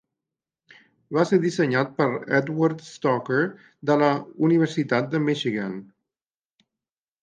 [1.17, 2.09] Va ser dissenyat per
[2.39, 3.39] Edward Stalker,
[3.93, 4.11] de la
[4.51, 5.83] Universitat de Michigan.